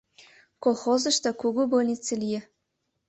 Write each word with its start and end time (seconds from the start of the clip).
Колхозышто 0.63 1.29
кугу 1.41 1.63
больнице 1.71 2.13
лиеш. 2.21 2.43